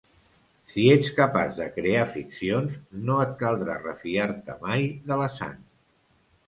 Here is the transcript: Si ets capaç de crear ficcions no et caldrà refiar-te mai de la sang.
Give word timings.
Si 0.71 0.85
ets 0.93 1.11
capaç 1.19 1.51
de 1.59 1.67
crear 1.75 2.07
ficcions 2.15 2.79
no 3.11 3.21
et 3.27 3.37
caldrà 3.45 3.77
refiar-te 3.87 4.61
mai 4.67 4.93
de 5.13 5.21
la 5.25 5.31
sang. 5.41 5.59